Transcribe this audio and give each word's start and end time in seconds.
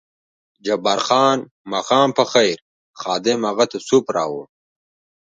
جبار 0.65 0.99
خان: 1.07 1.39
ماښام 1.71 2.09
په 2.17 2.23
خیر، 2.31 2.57
خادم 3.01 3.39
هغه 3.49 3.65
ته 3.71 3.77
سوپ 3.87 4.05
راوړ. 4.15 4.45